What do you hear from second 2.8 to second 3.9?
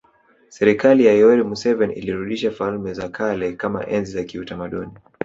za kale kama